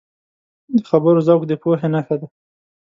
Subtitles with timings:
[0.75, 2.27] د خبرو ذوق د پوهې نښه ده